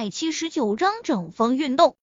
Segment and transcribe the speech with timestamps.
[0.00, 1.94] 百七十九章整风运动。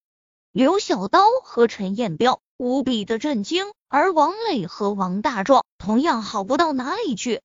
[0.52, 7.41] 刘小刀和陈彦彪无比的震惊，而王磊和王大壮同样好不到哪里去。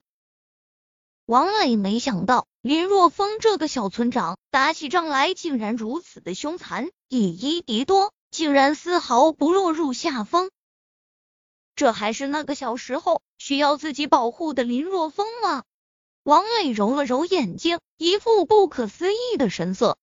[1.25, 10.51] 王磊没想到林若风这个小村长打起仗来竟然如此的凶残，以一敌多，竟然丝毫不落入下风。
[11.75, 15.63] 这还是那个小时候需要自己保护的林若风吗？
[16.21, 19.97] 王磊揉了揉眼睛，一副不可思议的神色。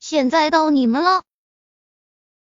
[0.00, 1.24] 现在到你们了。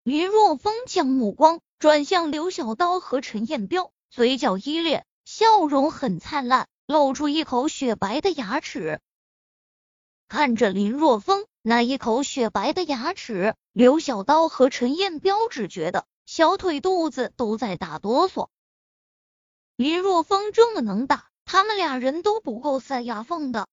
[0.03, 9.01] 林若风将目光转向刘小刀和陈彦彪，嘴角一咧，笑容很灿烂，露出一口雪白的牙齿。
[10.29, 18.47] 看着林若风那一口雪白的牙齿，刘小刀和陈彦彪只觉得小腿肚子都在打哆嗦。
[19.75, 23.67] 林若风这么能打，他们俩人都不够塞牙缝的。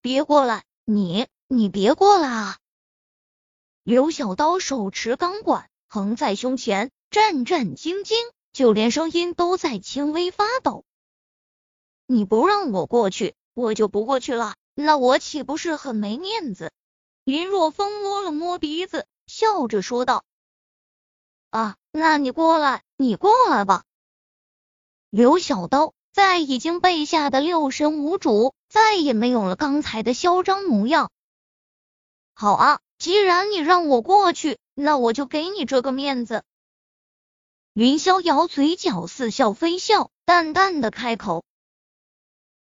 [0.00, 2.58] 别过来，你你别过来啊！
[3.84, 8.14] 刘小刀手持钢管横在胸前，战战兢兢，
[8.50, 10.86] 就连声音都在轻微发抖。
[12.06, 16.72] 你不让我过去，我就不过去了，那我岂不是很没面子？
[17.24, 20.24] 林若风摸了摸鼻子，笑着说道
[21.50, 23.84] ：“啊，那你过来，你过来吧。”
[25.10, 31.10] 刘小刀在已经被吓得六神无主，再也没有了刚才的嚣张模样。
[32.32, 32.80] 好啊。
[33.04, 36.42] 既然你让我过去，那我就给你这个面子。
[37.74, 41.44] 云逍遥嘴角似笑非笑，淡淡的开口。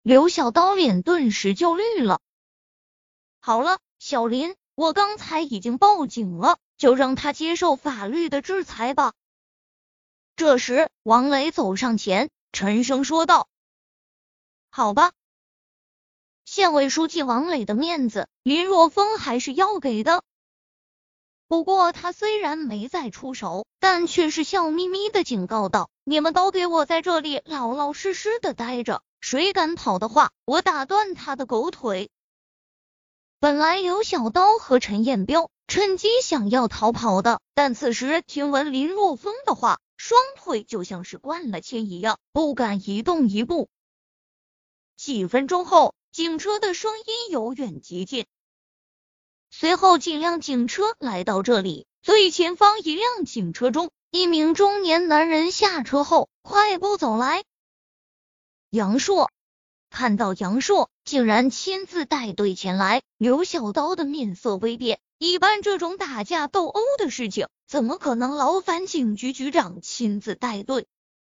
[0.02, 2.22] 刘小刀脸顿时就绿了。
[3.42, 9.12] 好了，小林，我刚才已经报警了，就让他接受法律的制裁吧。
[10.38, 13.50] 这时，王磊走上前，沉声说道
[14.72, 15.12] ：“好吧。”
[16.48, 20.24] 县委书记王磊的面子，林若风还是要给的。
[21.50, 32.12] 不过他虽然没再出手，但却是笑眯眯的警告道：“你们都给我在这里老老实实的待着，谁敢跑的话，我打断他的狗腿。”
[33.42, 43.70] 本来刘小刀和陈彦彪趁机想要逃跑的，但此时听闻林若风的话，双腿就像是灌了铅一样，不敢移动一步。
[44.96, 45.96] 几分钟后。
[46.12, 48.26] 警车的声音由远及近，
[49.52, 51.86] 随后几辆警车来到这里。
[52.02, 57.44] 最前方一辆警车中，一名中年男人下车后快步走来。
[58.70, 59.30] 杨硕
[59.90, 65.00] 看到杨硕竟然亲自带队前来，刘小刀的面色微变。
[65.18, 70.88] 一般这种打架斗殴的事情，怎么可能劳烦警局局长亲自带队？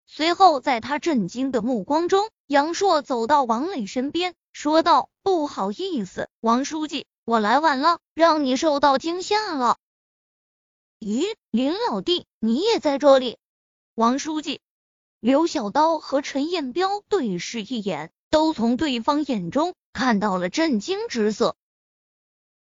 [0.06, 4.36] 随后，在他震惊的目光中，杨硕走到王磊身边。
[4.54, 9.78] 说道：“不好意思，王书记，我来晚了，让你受到惊吓了。”
[11.00, 13.38] 咦，林老弟，你也在这里？
[13.96, 14.60] 王书记，
[15.20, 21.56] 刘小刀和陈彦彪对视一眼，都从对方眼中看到了震惊之色。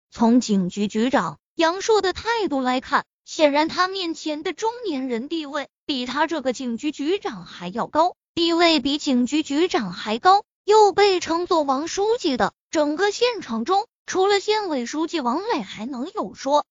[0.09, 10.44] 从警局局长杨硕的态度来看，显然他面前的中年人地位比他这个警局局长还要高，地位比警局局长还高。
[10.63, 16.66] 又被称作王书记的，整个现场中，除了县委书记王磊，还能有说？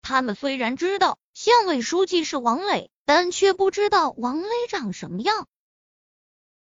[0.00, 5.48] 他们虽然知道县委书记是王磊，但却不知道王磊长什么样。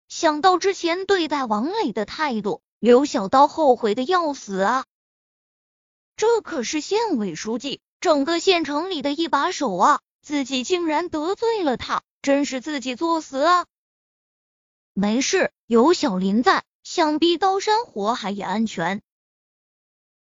[0.07, 4.85] 想到之前对待王磊的态度，刘小刀后悔的要死啊！
[6.15, 13.67] 这可是县委书记，整个县城里的一把手啊，自己竟然得罪了他，真是自己作死啊！
[14.95, 16.63] 没事，有小林在。
[16.85, 19.03] 想必刀山火海也安全。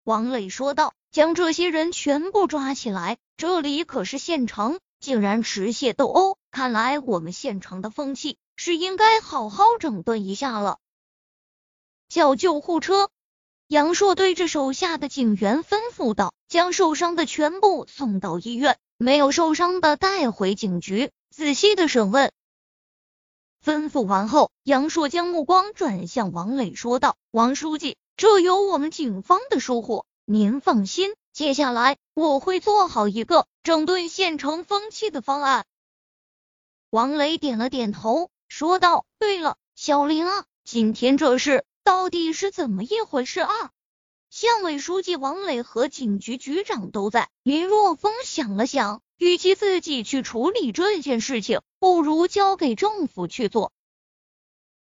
[0.09, 10.79] 王磊说道：“将这些人全部抓起来，这里可是县城，竟然持械斗殴，看来我们县城的风气是应该好好整顿一下了。”
[12.09, 13.11] 叫救护车！
[13.67, 22.33] 杨硕对着手下的警员吩咐道：“将受伤的全部送到医院，没有受伤的带回警局，仔细的审问。”
[23.63, 35.65] 吩咐完后，杨硕将目光转向王磊，说道：“王书记，这有我们警方的疏忽，您放心，接下来我会做好一个整顿县城风气的方案。”
[36.91, 43.71] 王磊点了点头，说道：“对了，小林啊，今天这事到底是怎么一回事啊？”
[44.31, 47.31] 县委书记王磊和警局局长都在。
[47.45, 49.01] 林若风想了想。
[49.17, 53.73] 与其自己去处理这件事情，不如交给政府去做。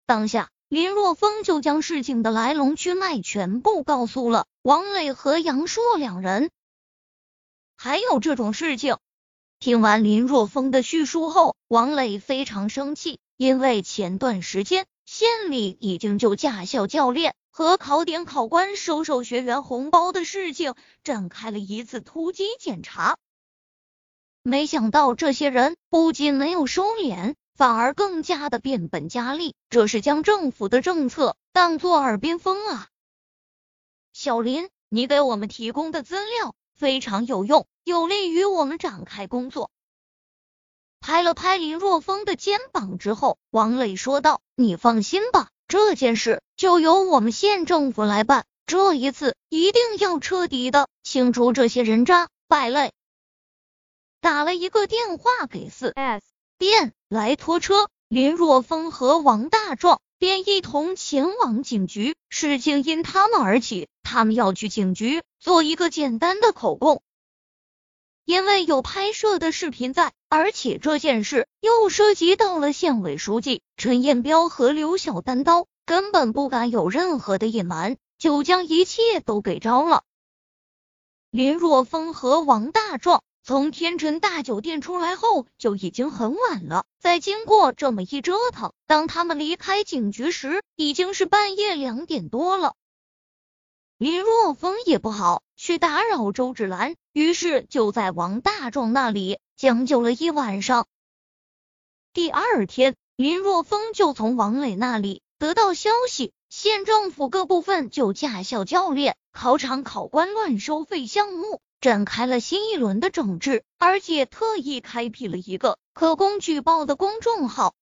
[0.04, 6.50] 当下，林若风就将事情的来龙去脉全部告诉了王磊和杨硕两人。
[7.76, 8.96] 还有这种事情？
[9.60, 20.74] 听完林若风的叙述后，王磊非常生气，因为前段时间县里已经就驾校教练和考点考官收受学员红包的事情
[21.04, 23.18] 展开了一次突击检查。
[24.42, 32.88] 没想到这些人不仅没有收敛，反而更加的变本加厉，这是将政府的政策当作耳边风啊！
[34.12, 36.54] 小林，你给我们提供的资料。
[36.74, 39.70] 非常有用，有利于我们展开工作。
[41.00, 48.44] 拍了拍林若风的肩膀之后，王磊说道：“你放心吧，这件事就由我们县政府来办。
[48.66, 52.92] 这一次一定要彻底的清除这些人渣败类。”
[54.20, 56.26] 打了一个电话给四 S
[56.58, 62.16] 便来拖车，林若风和王大壮便一同前往警局。
[62.28, 65.22] 事情因他们而起，他们要去警局。
[65.38, 67.02] 做一个简单的口供，
[68.24, 80.02] 因为有拍摄的视频在，而且这件事又涉及到了县委书记陈彦彪和刘晓丹刀，根本不敢有任何的隐瞒，就将一切都给招了。
[81.30, 86.84] 林若风和王大壮从天辰大酒店出来后，就已经很晚了。
[86.98, 92.74] 再经过这么一折腾，当他们离开警局时，已经是半夜两点多了。
[93.98, 100.88] 林若风也不好去打扰周芷兰，于是就在王大壮那里将就了一晚上。
[102.12, 117.74] 第二天，林若风就从王磊那里得到消息，县政府各部分就驾校教练、考场考官乱收费项目展开了新一轮的整治，而且特意开辟了一个可供举报的公众号。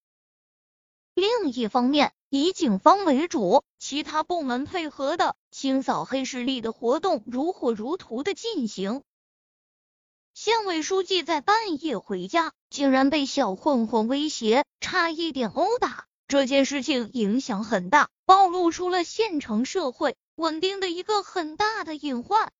[1.14, 9.02] 另一方面，以警方为主，其他部门配合的清扫黑势力的活动如火如荼的进行。
[10.34, 16.06] 县委书记在半夜回家，竟然被小混混威胁，差一点殴打。
[16.26, 22.50] 这件事情影响很大，暴露出了县城社会稳定的一个很大的隐患。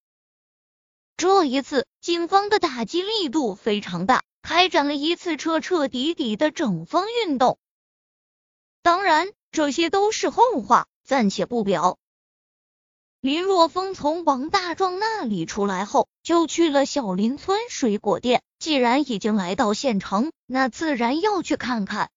[1.17, 7.59] 这一次，警方的打击力度非常大，开展了一次彻彻底底的整风运动。
[8.83, 11.99] 当然，这些都是后话，暂且不表。
[13.21, 18.43] 林若风从王大壮那里出来后，就去了小林村水果店。
[18.59, 22.11] 既然已经来到县城，那自然要去看看。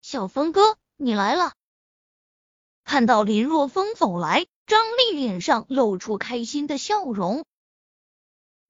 [0.00, 1.52] 小峰哥，你来了！
[2.84, 7.44] 看到林若风走来，张丽脸上露出开心的笑容。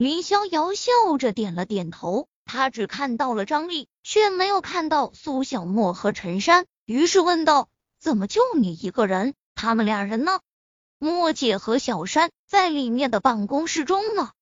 [0.04, 2.28] 林逍遥笑着点了点头。
[2.44, 9.32] 他只看到了张丽，却没有看到苏小沫和陈山，于是问道：“怎么就你一个人？
[9.54, 10.40] 他们俩人呢？
[10.98, 14.32] 莫姐和小山在里面的办公室中呢。”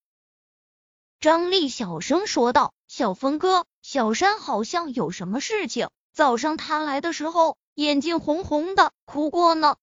[1.21, 9.77] 张丽小声说道：“小峰哥，小山好像有什么事情，早上他来的时候眼睛红红的，哭过呢。”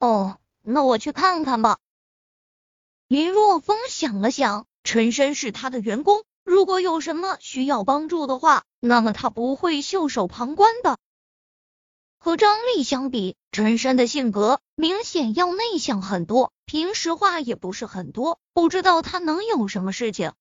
[0.00, 1.76] 哦，那我去看看吧。
[3.08, 6.24] 林若风想了想，陈深是他的员工。
[6.42, 10.98] 如果有什么需要帮助的话，那么他不会袖手旁观的。
[12.18, 18.40] 和张丽相比，陈山的性格明显要内向很多，平时话也不是很多。
[18.52, 20.32] 不知道他能有什么事情